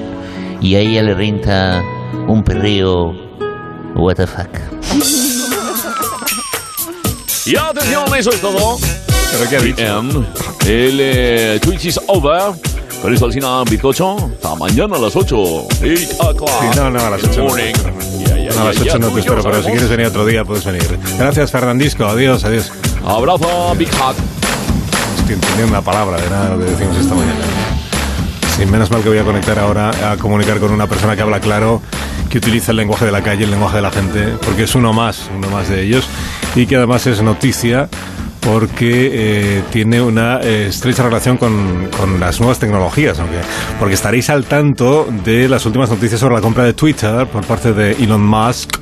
[0.61, 1.83] y a ella le renta
[2.29, 3.13] un perreo
[3.95, 4.49] what the fuck.
[7.47, 8.79] Y atención, eso es todo.
[9.37, 9.83] ¿Pero qué ha dicho?
[9.83, 10.25] Em,
[10.65, 12.53] El eh, Twitch is over.
[13.03, 14.17] Con esto al final, bizcocho.
[14.17, 15.37] Hasta mañana a las 8.
[15.37, 15.67] 8
[16.21, 16.51] o'clock.
[16.61, 17.55] Sí, no, no, a las In the 8
[18.55, 18.61] no.
[18.63, 20.65] a las ya, 8 ya, no te espero, pero si quieres venir otro día puedes
[20.65, 20.87] venir.
[21.19, 22.05] Gracias, Fernandisco.
[22.05, 22.71] Adiós, adiós.
[23.05, 24.15] Abrazo, Big Hug.
[25.19, 27.45] Estoy entendiendo una palabra de nada de lo que decimos esta mañana.
[28.57, 31.41] Sí, menos mal que voy a conectar ahora a comunicar con una persona que habla
[31.41, 31.83] claro,
[32.31, 34.93] que utiliza el lenguaje de la calle, el lenguaje de la gente, porque es uno
[34.93, 36.07] más, uno más de ellos,
[36.55, 37.89] y que además es noticia
[38.45, 43.39] porque eh, tiene una eh, estrecha relación con, con las nuevas tecnologías, aunque,
[43.79, 47.73] porque estaréis al tanto de las últimas noticias sobre la compra de Twitter por parte
[47.73, 48.77] de Elon Musk,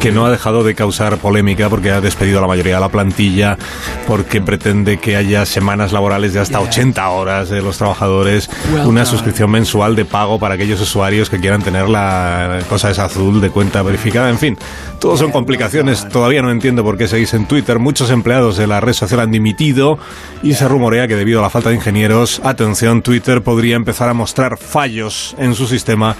[0.00, 2.88] que no ha dejado de causar polémica porque ha despedido a la mayoría de la
[2.88, 3.58] plantilla,
[4.06, 8.48] porque pretende que haya semanas laborales de hasta 80 horas de los trabajadores,
[8.86, 13.40] una suscripción mensual de pago para aquellos usuarios que quieran tener la cosa esa azul
[13.42, 14.58] de cuenta verificada, en fin,
[14.98, 18.80] todo son complicaciones, todavía no entiendo por qué seguís en Twitter, muchos empleados de la
[18.80, 19.98] red social han dimitido
[20.42, 24.14] y se rumorea que debido a la falta de ingenieros, atención, Twitter podría empezar a
[24.14, 26.16] mostrar fallos en su sistema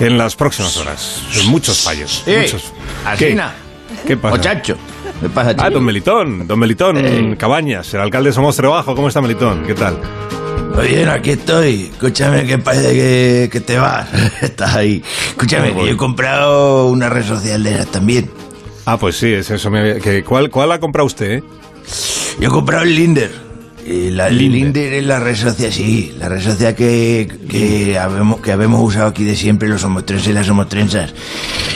[0.00, 1.22] en las próximas horas.
[1.48, 2.22] Muchos fallos.
[2.26, 2.72] Eh, muchos.
[3.04, 3.52] Asina.
[4.06, 4.36] ¿Qué pasa?
[4.36, 4.76] Muchacho.
[5.20, 5.70] ¿Qué pasa, Ah, chico?
[5.70, 8.94] don Melitón, don Melitón Cabañas, el alcalde de Somos Trabajo.
[8.94, 9.64] ¿Cómo está Melitón?
[9.66, 9.98] ¿Qué tal?
[10.78, 11.90] Oye, aquí estoy.
[11.92, 14.08] Escúchame que parece que, que te vas.
[14.40, 15.02] Estás ahí.
[15.30, 18.30] Escúchame, que yo he comprado una red social de también.
[18.86, 19.70] Ah, pues sí, es eso.
[19.70, 21.30] me había- ¿cuál, ¿Cuál ha comprado usted?
[21.32, 21.42] eh?
[22.40, 23.30] Yo he comprado el Linder.
[23.86, 24.60] Y la, el Linder.
[24.62, 29.06] Linder es la red social, sí, la red social que, que, habemos, que habemos usado
[29.08, 31.12] aquí de siempre los somostrenses y las somostrensas.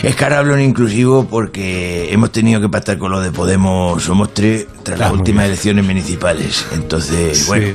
[0.03, 4.03] Es que ahora hablo en inclusivo porque hemos tenido que pactar con lo de Podemos
[4.03, 6.67] Somos Tres tras Ah, las muy últimas elecciones municipales.
[6.75, 7.69] Entonces, bueno.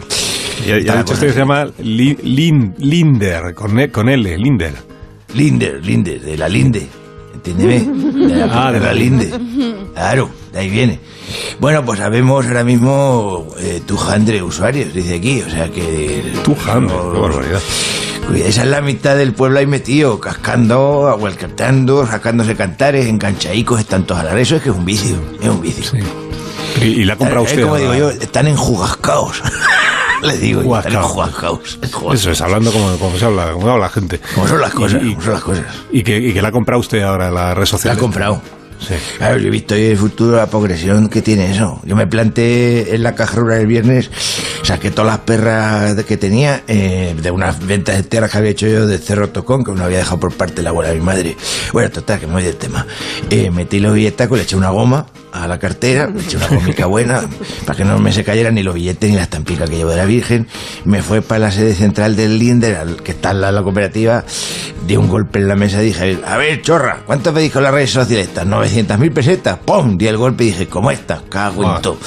[0.65, 4.73] Ya, ya dicho que se llama Li- Lin- Linder, con, E- con L, Linder.
[5.33, 6.87] Linder, Linder, de la Linde.
[7.33, 7.79] ¿Entiéndeme?
[8.27, 9.31] De la, Ah, de la Linde.
[9.93, 10.99] Claro, de ahí viene.
[11.59, 16.33] Bueno, pues habemos ahora mismo eh, tujandre usuarios, dice aquí, o sea que...
[16.43, 17.61] Tujandre, qué barbaridad.
[18.35, 24.21] Esa es la mitad del pueblo ahí metido, cascando, agualcatando, sacándose cantares, enganchaicos, están todos
[24.21, 25.99] a la Eso es que es un vicio, es un vicio.
[26.81, 27.63] ¿Y, y la ha comprado Es usted?
[27.63, 29.41] como digo yo, están enjugascaos.
[30.21, 31.79] Les digo, yo, están Jugascaos.
[31.81, 32.13] enjugascaos.
[32.19, 34.19] Eso es, hablando como, como se habla, como habla la gente.
[34.35, 35.65] Como son las cosas, Y, como son las cosas.
[35.91, 37.93] y que, y que la ha comprado usted ahora la red social.
[37.95, 38.41] La ha comprado.
[38.79, 41.79] Yo he visto hoy el futuro, la progresión que tiene eso.
[41.83, 44.09] Yo me planté en la caja el viernes,
[44.63, 48.87] saqué todas las perras que tenía eh, de unas ventas enteras que había hecho yo
[48.87, 51.37] de Cerro Tocón, que me había dejado por parte de la abuela de mi madre.
[51.73, 52.85] Bueno, total, que me voy del tema.
[53.29, 55.05] Eh, metí los billetacos, le eché una goma
[55.43, 57.21] a la cartera, le eché una gomica buena,
[57.65, 59.97] para que no me se cayeran ni los billetes ni la estampica que llevo de
[59.97, 60.47] la Virgen.
[60.85, 64.23] Me fue para la sede central del Linder, al- que está en la, la cooperativa,
[64.85, 67.73] di un golpe en la mesa y dije, a ver, chorra, ¿cuánto pedís con las
[67.73, 68.45] redes sociales estas?
[68.45, 69.57] 900.000 pesetas.
[69.63, 69.97] ¡Pum!
[69.97, 71.21] Di el golpe y dije, ¿cómo está?
[71.29, 71.79] Cago en Ah.
[71.81, 71.97] todo.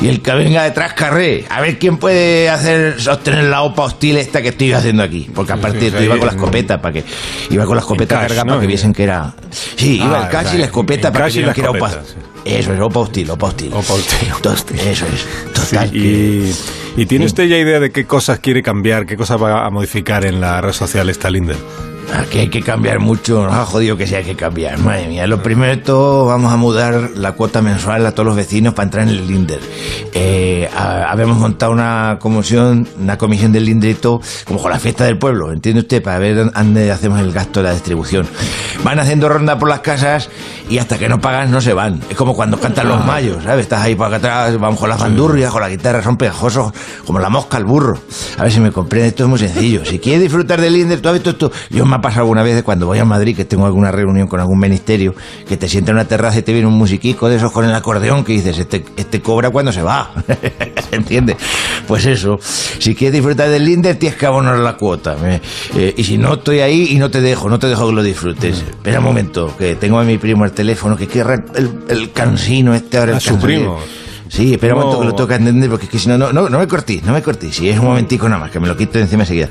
[0.00, 1.44] Y el que venga detrás carré.
[1.50, 5.28] A ver quién puede hacer sostener la OPA hostil esta que estoy haciendo aquí.
[5.34, 7.04] Porque aparte sí, de iba con la escopeta para que
[7.50, 8.50] iba con la escopeta cargada ¿no?
[8.52, 9.34] para que viesen que era.
[9.50, 11.70] Sí, iba Ah, el cash o sea, y la escopeta para que vieran que era
[11.70, 11.90] OPA.
[12.48, 12.80] Eso es.
[12.80, 14.16] Opa, usted.
[14.36, 15.20] Entonces, eso es.
[15.20, 15.90] Sí, Total.
[15.90, 16.52] que-
[16.96, 20.24] y, tiene usted ya idea de qué cosas quiere cambiar, qué cosas va a modificar
[20.24, 21.56] en la red social esta Linder?
[22.14, 25.26] Aquí hay que cambiar mucho, nos ha jodido que sí hay que cambiar, madre mía.
[25.26, 28.84] Lo primero de todo, vamos a mudar la cuota mensual a todos los vecinos para
[28.84, 29.60] entrar en el Linder.
[30.14, 35.18] Eh, ha- habemos montado una comisión, una comisión del Linderito, como con la fiesta del
[35.18, 36.02] pueblo, ¿entiende usted?
[36.02, 38.26] Para ver dónde hacemos el gasto de la distribución.
[38.82, 40.30] Van haciendo ronda por las casas
[40.70, 42.00] y hasta que no pagan no se van.
[42.08, 43.62] Es como cuando cantan los mayos, ¿sabes?
[43.64, 46.72] Estás ahí para acá atrás, vamos con las bandurrias, con la guitarra, son pegajosos,
[47.06, 47.98] como la mosca al burro.
[48.38, 49.84] A ver si me comprende, esto es muy sencillo.
[49.84, 51.52] Si quieres disfrutar del Linder, tú has visto esto.
[51.70, 54.28] Yo me ha pasado alguna vez de cuando voy a Madrid, que tengo alguna reunión
[54.28, 55.14] con algún ministerio,
[55.46, 57.74] que te sienta en una terraza y te viene un musiquico de esos con el
[57.74, 60.12] acordeón que dices, este, este cobra cuando se va.
[60.90, 61.36] ¿Se entiende?
[61.86, 65.16] Pues eso, si quieres disfrutar del Linder, tienes que abonar la cuota.
[65.24, 65.40] ¿eh?
[65.76, 68.02] Eh, y si no, estoy ahí y no te dejo, no te dejo que lo
[68.02, 68.58] disfrutes.
[68.58, 72.74] Espera un momento, que tengo a mi primo el teléfono, que querrá el, el cansino
[72.74, 73.12] este ahora.
[73.12, 73.46] A el su cansino.
[73.46, 73.78] primo.
[74.28, 76.32] Sí, espera un momento que lo tengo que entender, porque es que si no, no,
[76.32, 77.56] no, no me cortís, no me cortís.
[77.56, 79.48] Si es un momentico nada más, que me lo quito de encima enseguida.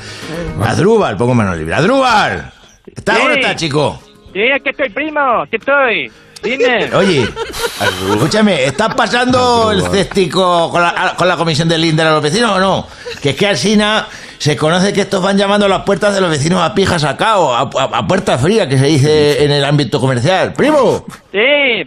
[0.64, 1.74] Adrúbal, pongo mano libre.
[1.76, 2.52] ¡Adrúbal!
[2.96, 3.40] ¿Estás o no Sí.
[3.40, 4.02] estás, chico?
[4.34, 5.42] Sí, aquí estoy, primo.
[5.42, 6.12] Aquí estoy.
[6.44, 6.90] Dime.
[6.96, 7.28] Oye,
[8.14, 12.52] escúchame, ¿estás pasando el céstico con la, con la comisión del Linder a los vecinos
[12.52, 12.88] o no?
[13.22, 14.08] Que es que al Sina
[14.38, 17.54] se conoce que estos van llamando a las puertas de los vecinos a pija sacao,
[17.54, 20.54] a, a, a puerta fría, que se dice en el ámbito comercial.
[20.54, 21.06] ¡Primo!
[21.32, 21.86] Sí,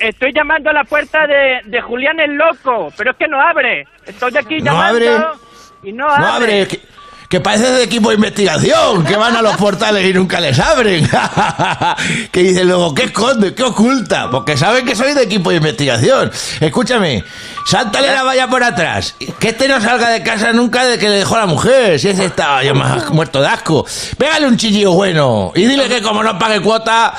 [0.00, 3.86] estoy llamando a la puerta de, de Julián el Loco, pero es que no abre.
[4.06, 5.10] Estoy aquí ¿No llamando abre?
[5.84, 6.68] y no, No abre,
[7.32, 11.08] que, parece de equipo de investigación, que van a los portales y nunca les abren.
[12.30, 13.54] que dicen luego, ¿qué esconde?
[13.54, 14.28] ¿Qué oculta?
[14.30, 16.30] Porque saben que soy de equipo de investigación.
[16.60, 17.24] Escúchame,
[17.64, 19.16] sáltale la valla por atrás.
[19.40, 22.26] Que este no salga de casa nunca de que le dejó la mujer, si ese
[22.26, 23.86] estaba ya más muerto de asco.
[24.18, 27.14] Pégale un chillillo bueno y dile que como no pague cuota,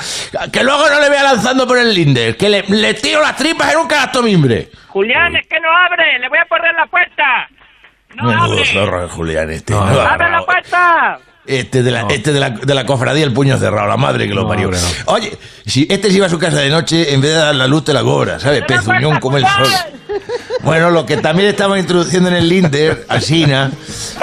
[0.52, 3.72] que luego no le vea lanzando por el Linder, que le, le tiro las tripas
[3.72, 4.70] en un canasto mimbre.
[4.88, 6.20] Julián, es que no abre.
[6.20, 7.48] Le voy a poner la puerta.
[8.16, 8.64] No Menudo abre.
[8.64, 9.74] zorro Julián este.
[9.74, 11.18] ¡Abre la puerta!
[11.46, 14.34] Este de la, este de la, de la cofradía, el puño cerrado, la madre que
[14.34, 14.70] lo parió.
[15.06, 17.66] Oye, si este se iba a su casa de noche, en vez de dar la
[17.66, 18.62] luz te la cobra, ¿sabes?
[18.66, 19.68] Pezuñón como el sol.
[20.62, 23.70] Bueno, lo que también estamos introduciendo en el Linder, Asina,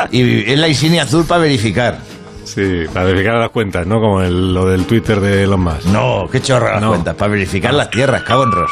[0.10, 2.00] y es la insignia azul para verificar.
[2.44, 4.00] Sí, para verificar las cuentas, ¿no?
[4.02, 5.86] Como el- lo del Twitter de Elon Musk.
[5.86, 8.72] No, qué chorra las cuentas, para verificar las tierras, cago en ros.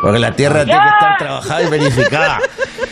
[0.00, 2.38] Porque la tierra tiene que estar trabajada y verificada.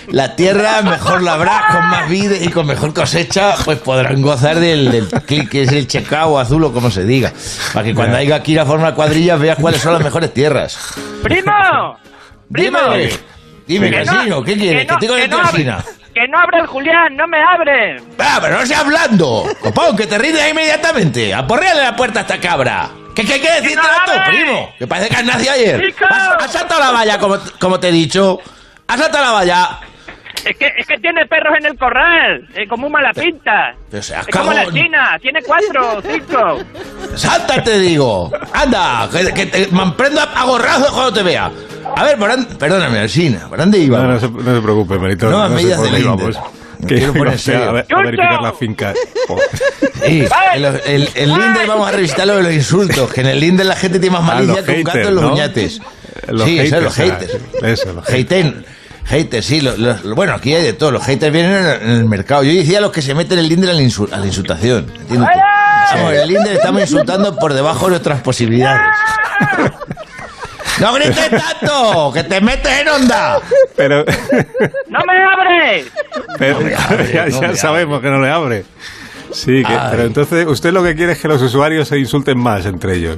[0.09, 4.91] La tierra mejor labrada, con más vida y con mejor cosecha, pues podrán gozar del,
[4.91, 7.33] del clic, que es el checao azul o como se diga.
[7.73, 8.19] Para que cuando Ya.
[8.21, 10.79] haya que ir a formar cuadrillas veas cuáles son las mejores tierras.
[11.23, 11.97] ¡Primo!
[12.53, 12.79] ¡Primo!
[12.93, 13.11] Dime,
[13.67, 14.87] dime, Que no- Casino, ¿qué quieres?
[14.87, 15.23] que no- que te digo que
[15.59, 15.77] de no.
[16.17, 18.01] Que no abre el Julián, no me abre.
[18.19, 19.45] Ah, pero no sea hablando.
[19.61, 21.35] Copón, que te rindes inmediatamente.
[21.35, 22.89] Aporreale la puerta a esta cabra.
[23.15, 24.73] ¿Qué, qué, qué decirte esto, primo?
[24.79, 25.95] Que parece que has nacido ayer.
[26.09, 28.41] Has, has saltado la valla, como, como te he dicho.
[28.89, 29.81] Has saltado la valla.
[30.47, 33.75] Es que, es que tiene perros en el corral, eh, como un mala pinta.
[33.91, 34.67] Pero seas Es como la.
[34.73, 36.59] China, tiene cuatro, cinco.
[37.17, 38.31] Salta, te digo.
[38.53, 41.51] Anda, que, que te me prendo a gorrazos cuando te vea.
[41.97, 43.99] A ver, por an- perdóname, Alcina, ¿por dónde iba?
[44.03, 44.95] No, no se, no se preocupe.
[44.99, 46.01] Nuevas no por del dónde Linder.
[46.01, 46.37] íbamos.
[46.79, 48.95] Me Que quiero poner íbamos a, ver- a verificar la finca.
[49.29, 49.41] Oh.
[50.05, 53.41] Sí, el, el, el Linder vamos a revisar lo de los insultos, que en el
[53.41, 55.33] Linder la gente tiene más Ah, malicia que un gato haters, en los ¿no?
[55.33, 55.81] uñates.
[56.29, 57.45] Los sí, eso, los haters, haters.
[57.63, 58.65] ah, eso, los Haten.
[59.07, 59.61] Haters, sí.
[59.61, 60.91] los- los- bueno, aquí hay de todo.
[60.91, 62.43] Los haters vienen en el, en el mercado.
[62.43, 64.93] Yo decía los que se meten el Linder a la, insu- a la insultación.
[65.09, 65.23] en
[66.15, 68.81] el Linder estamos insultando por debajo de nuestras posibilidades.
[70.81, 72.11] ¡No grites tanto!
[72.13, 73.41] ¡Que te metes en onda!
[73.77, 74.05] Pero,
[74.89, 75.85] ¡No me abre!
[76.39, 78.65] pero me abre, ya, no ya me sabemos que no le abre.
[79.33, 82.67] Sí, que- pero entonces usted lo que quiere es que los usuarios se insulten más
[82.67, 83.17] entre ellos.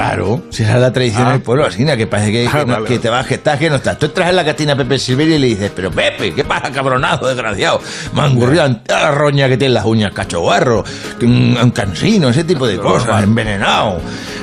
[0.00, 1.32] Claro, si esa es la tradición Ah.
[1.32, 2.86] del pueblo, así, que parece que, Ah, que no- vale.
[2.86, 3.98] que te vas, que estás, que no estás.
[3.98, 7.26] Tú entras en la cantina Pepe Silverio y le dices, pero Pepe, ¿qué pasa, cabronazo,
[7.28, 7.82] desgraciado?
[8.14, 10.84] Mangurrián, la roña que tiene las uñas, cachobarro,
[11.20, 14.00] un, un cansino, ese tipo de cosas, envenenado,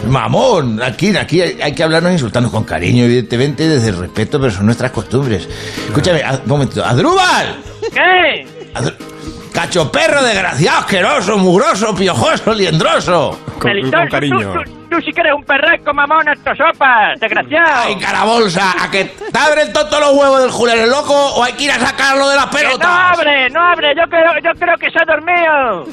[0.08, 0.80] mamón.
[0.84, 4.52] Aquí, aquí hay, hay que hablarnos e insultarnos con cariño, evidentemente, desde el respeto, pero
[4.54, 5.50] son nuestras costumbres.
[5.88, 7.56] Escúchame, a- un momento, ¡Adrúbal!
[7.92, 8.46] ¿Qué?
[8.76, 8.94] Adru-
[9.54, 13.40] ¡Cacho perro, desgraciado, asqueroso, mugroso, piojoso, liendroso!
[13.60, 13.72] Con,
[14.12, 14.54] cariño.
[14.90, 17.68] Tú, sí que eres un perreco, mamón, esto sopas, desgraciado.
[17.88, 18.74] ¡Ay, carabolsa!
[18.82, 21.72] ¿A que te abren todos los huevos del Julián el loco o hay que ir
[21.72, 22.90] a sacarlo de las Que no pelotas?
[23.18, 25.86] abre, no abre, yo creo, yo creo que se ha dormido.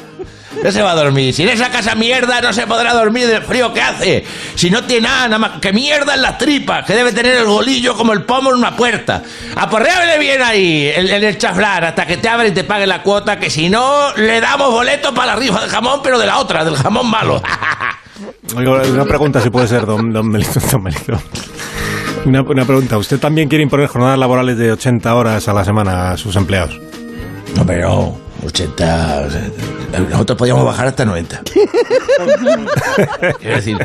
[0.63, 1.35] No se va a dormir.
[1.35, 4.25] Si en esa casa mierda no se podrá dormir del frío que hace.
[4.55, 7.45] Si no tiene nada, nada más que mierda en las tripas, que debe tener el
[7.47, 9.21] golillo como el pomo en una puerta.
[9.57, 13.03] Aporreable bien ahí, en, en el chaflán, hasta que te abra y te pague la
[13.03, 16.39] cuota, que si no, le damos boleto para la rifa de jamón, pero de la
[16.39, 17.43] otra, del jamón malo.
[18.53, 20.61] Una pregunta, si puede ser, don, don Melito.
[20.71, 21.19] Don Melito.
[22.27, 22.99] Una, una pregunta.
[22.99, 26.81] ¿Usted también quiere imponer jornadas laborales de 80 horas a la semana a sus empleados?
[27.57, 29.25] No, pero 80.
[29.27, 29.51] o sea,
[30.11, 31.43] Nosotros podíamos bajar hasta 90.
[33.41, 33.77] Quiero decir,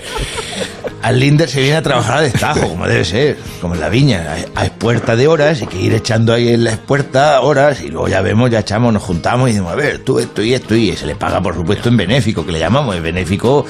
[1.01, 4.31] al Linder se viene a trabajar a destajo, como debe ser, como en la viña.
[4.31, 7.89] Hay, hay puerta de horas y que ir echando ahí en la puerta horas y
[7.89, 10.75] luego ya vemos, ya echamos, nos juntamos y decimos, a ver, tú esto y esto
[10.75, 13.65] y se le paga, por supuesto, en benéfico, que le llamamos, en benéfico,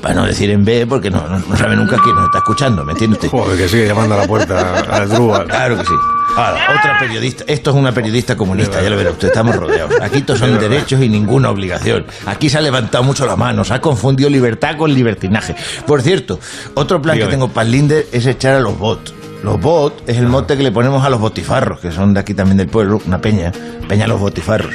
[0.00, 2.84] para no decir en B, porque no, no, no sabe nunca quién nos está escuchando,
[2.84, 3.28] ¿me entiende usted?
[3.28, 5.46] Joder, que sigue llamando a la puerta al Drúbal.
[5.46, 5.94] Claro que sí.
[6.36, 7.44] Ahora, otra periodista.
[7.46, 10.00] Esto es una periodista comunista, ya lo verá usted, estamos rodeados.
[10.00, 12.06] Aquí todos son derechos y ninguna obligación.
[12.26, 15.54] Aquí se ha levantado mucho la mano, se ha confundido libertad con libertinaje.
[15.86, 16.40] Por cierto,
[16.74, 17.30] otro plan Dígame.
[17.30, 19.12] que tengo para el Linder es echar a los bots.
[19.42, 22.32] Los bot es el mote que le ponemos a los botifarros, que son de aquí
[22.34, 23.50] también del pueblo, una peña,
[23.88, 24.72] Peña Los Botifarros,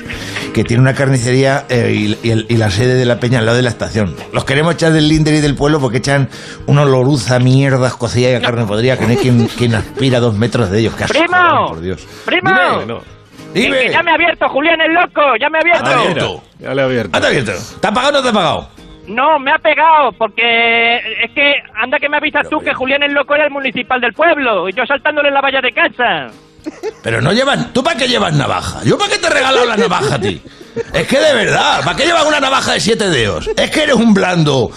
[0.53, 3.45] que tiene una carnicería eh, y, y el- y la sede de la peña al
[3.45, 4.13] lado de la estación.
[4.33, 6.27] Los queremos echar del linder y del pueblo porque echan
[6.65, 10.35] una oloruza mierda cocida y a carne podrida que no hay quien, quien aspira dos
[10.35, 10.93] metros de ellos.
[10.95, 11.67] ¡Qué asco, ¡Primo!
[11.69, 12.05] por Dios.
[12.25, 12.51] ¡Primo!
[13.53, 13.77] Dime.
[13.85, 15.89] Que ya me ha abierto, Julián el loco, ya me ha abierto.
[15.89, 16.43] Abierto.
[16.59, 17.15] Ya le he abierto.
[17.15, 17.51] Anda abierto.
[17.79, 18.69] ¿Te ha pagado o no te ha pagado?
[19.07, 23.13] No, me ha pegado, porque es que anda que me avisas tú que Julián el
[23.13, 26.27] loco era el municipal del pueblo, y yo saltándole en la valla de casa.
[27.01, 27.71] Pero no llevas...
[27.71, 28.83] ¿Tú para qué llevas navaja?
[28.83, 30.41] ¿Yo para qué te he regalado la navaja a ti?
[30.93, 33.47] Es que de verdad, ¿para qué llevas una navaja de siete dedos?
[33.55, 34.69] Es que eres un blando.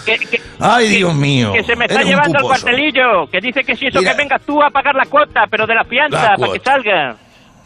[0.59, 1.51] Ay, Dios mío.
[1.53, 4.11] Que se me está llevando al cuartelillo, que dice que si eso Mira.
[4.11, 7.15] que vengas tú a pagar la cuota, pero de la fianza, La para que salga.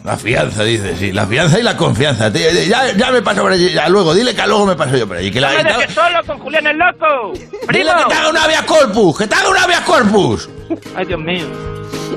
[0.05, 1.11] La fianza, dice, sí.
[1.11, 2.31] La fianza y la confianza.
[2.31, 3.71] Te- Ya, ya me paso por allí.
[3.73, 5.31] Ya luego, dile que luego me paso yo por allí.
[5.31, 7.33] Que la, No me dejes solo con Julián el loco.
[7.33, 7.91] Dile ¡Primo!
[7.97, 9.17] que te haga un habeas corpus.
[9.17, 10.49] Que te haga un habeas corpus.
[10.95, 11.45] Ay, Dios mío.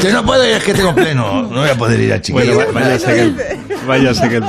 [0.01, 1.41] Que no puedo ir, es que tengo pleno.
[1.43, 2.53] No voy a poder ir a chiquillo.
[2.55, 4.41] Bueno, váyase que váyase que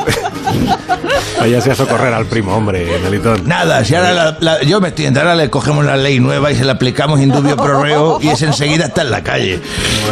[1.42, 3.42] váyase a socorrer al primo, hombre, Melitón.
[3.48, 6.52] Nada, si ahora la- la- yo me estoy entrando, ahora le cogemos la ley nueva
[6.52, 9.60] y se la aplicamos indubio pro reo y es enseguida está en la calle.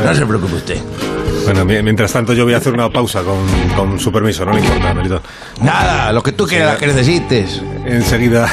[0.04, 0.78] No se preocupe usted.
[1.44, 3.38] Bueno, mi- mientras tanto yo voy a hacer una pausa con,
[3.76, 5.20] con su permiso, no le importa, Melitón.
[5.62, 7.62] Nada, lo que tú quieras, que necesites.
[7.86, 8.50] Enseguida,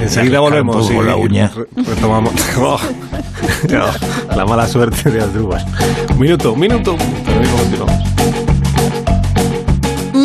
[0.00, 1.50] enseguida volvemos poco la uña.
[1.54, 2.78] re- retomamos Oh,
[3.68, 3.86] no,
[4.36, 5.64] la mala suerte de Asdrúbal.
[6.12, 6.96] Un minuto, un minuto.
[7.26, 8.49] Pero continuamos.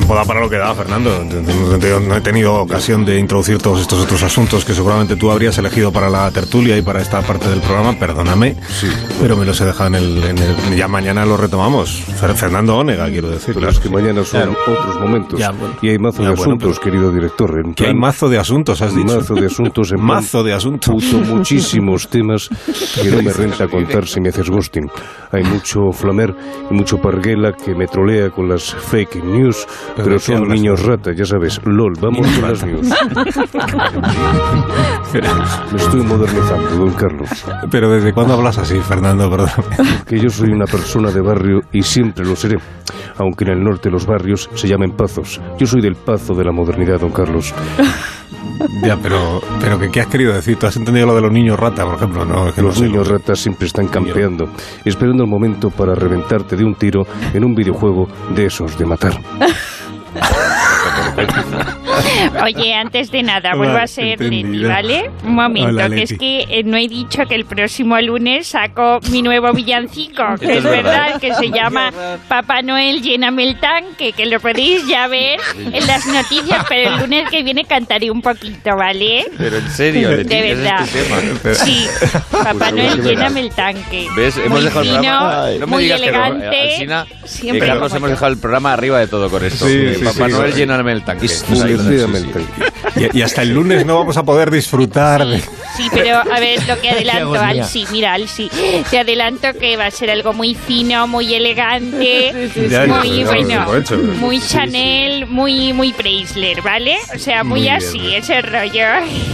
[0.00, 1.10] Tiempo da para lo que da, Fernando.
[2.00, 5.92] No he tenido ocasión de introducir todos estos otros asuntos que seguramente tú habrías elegido
[5.92, 8.56] para la tertulia y para esta parte del programa, perdóname,
[9.20, 12.02] pero me los he dejado en el, en el- Ya mañana los retomamos.
[12.18, 13.54] Fer- Fernando Ónega, quiero decir.
[13.54, 15.38] Pero es que mañana son otros momentos.
[15.38, 15.74] Ya, bueno.
[15.82, 17.60] Y hay mazo Ya, de bueno, asuntos, querido director.
[17.64, 19.16] En Que hay plan- mazo de asuntos, has dicho.
[19.16, 19.92] Mazo de asuntos.
[19.92, 20.94] En Mazo plan de asuntos.
[21.04, 22.48] puto muchísimos temas
[22.94, 24.88] que no me renta contar si me haces ghosting.
[25.32, 26.34] Hay mucho flamer
[26.70, 31.24] y mucho parguela que me trolea con las fake news, ¿Pero son niños rata, ya
[31.24, 31.60] sabes.
[31.64, 32.88] LOL, vamos con las news.
[35.72, 37.28] Me estoy modernizando, don Carlos.
[37.70, 39.30] Pero ¿desde cuándo hablas así, Fernando?
[39.30, 39.64] Perdóname.
[40.06, 42.58] Que yo soy una persona de barrio y siempre lo seré.
[43.18, 45.40] Aunque en el norte los barrios se llamen pazos.
[45.58, 47.54] Yo soy del pazo de la modernidad, don Carlos.
[48.84, 50.58] Ya, pero, pero ¿qué, qué has querido decir?
[50.58, 52.26] ¿Tú has entendido lo de los niños rata, por ejemplo?
[52.26, 52.84] No, es que no Los sé.
[52.84, 54.50] niños ratas siempre están campeando,
[54.84, 59.18] esperando el momento para reventarte de un tiro en un videojuego de esos de matar.
[60.12, 61.79] Tá bom, tá tá
[62.44, 64.80] Oye, antes de nada, Hola, vuelvo a ser entendida.
[64.80, 65.10] Leti, ¿vale?
[65.24, 69.00] Un momento, Hola, que es que eh, no he dicho que el próximo lunes saco
[69.10, 70.82] mi nuevo villancico, que es es verdad.
[71.06, 71.92] verdad, que se llama
[72.28, 77.00] Papá Noel, lléname el tanque, que lo podéis ya ver en las noticias, pero el
[77.00, 79.24] lunes que viene cantaré un poquito, ¿vale?
[79.38, 80.80] Pero en serio, Leti, De ¿qué es verdad.
[80.84, 81.54] este tema?
[81.54, 81.86] Sí,
[82.30, 84.08] Papá Pues Noel, que lléname el tanque.
[84.16, 84.36] ¿Ves?
[84.36, 85.46] Hemos muy dejado el fino, programa.
[85.52, 86.24] no me muy digas que no.
[86.26, 86.60] elegante.
[86.72, 89.66] Alsina siempre y Carlos hemos dejado el programa arriba de todo con esto.
[89.66, 90.58] Sí, Eh, sí, Papá sí, Noel, sí.
[90.58, 91.26] lléname el tanque.
[92.96, 95.40] Y, y hasta el lunes no vamos a poder disfrutar de...
[95.76, 97.40] Sí, pero a ver lo que adelanto.
[97.40, 98.50] Alsi, mira, Alsi,
[98.90, 102.76] te adelanto que va a ser algo muy fino, muy elegante, sí, sí.
[102.88, 103.66] Muy bueno,
[104.18, 104.54] muy Sí, sí.
[104.54, 106.96] Chanel, muy muy Preisler, ¿vale?
[107.14, 107.74] O sea, muy, Muy bien.
[107.76, 108.84] así, ese rollo.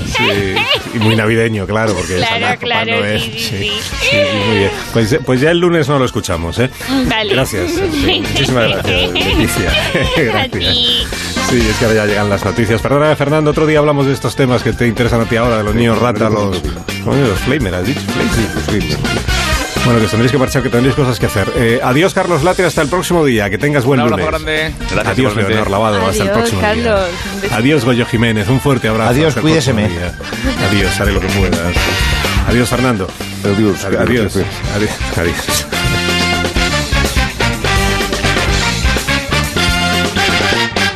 [0.06, 0.54] Sí,
[0.94, 3.20] y muy navideño, claro, porque Claro, claro, Noel.
[3.20, 3.70] sí, sí, sí.
[4.10, 4.16] sí,
[4.48, 4.70] muy bien.
[4.92, 6.70] Pues, pues ya el lunes no lo escuchamos, ¿eh?
[7.06, 7.32] Vale.
[7.34, 7.70] Gracias.
[7.70, 9.70] sí, muchísimas gracias, Leticia.
[9.70, 11.25] A gracias.
[11.48, 12.80] Sí, es que ahora ya llegan las noticias.
[12.82, 15.62] Perdóname, Fernando, otro día hablamos de estos temas que te interesan a ti ahora, de
[15.64, 16.60] los niños rata, los...
[17.04, 17.28] ¿Cómo es?
[17.28, 18.00] Los flamer, ¿has dicho?
[18.66, 18.98] Flamer.
[19.84, 21.52] Bueno, que os tendréis que marchar, que tendréis cosas que hacer.
[21.54, 23.48] Eh, adiós, Carlos Latre, hasta el próximo día.
[23.48, 24.44] Que tengas buen Un abrazo lunes.
[24.44, 24.74] grande.
[24.80, 25.50] Gracias, Adiós, igualmente.
[25.52, 26.06] Leonor Lavado.
[26.08, 26.68] hasta el próximo día.
[26.70, 27.00] Carlos.
[27.52, 28.48] Adiós, Goyo Jiménez.
[28.48, 29.10] Un fuerte abrazo.
[29.10, 29.88] Adiós, cuídeseme.
[30.68, 31.60] Adiós, haré lo que puedas.
[32.48, 33.06] Adiós, Fernando.
[33.44, 33.84] Adiós.
[33.84, 34.36] Adiós.
[34.74, 34.90] Adiós.
[35.16, 35.66] Adiós.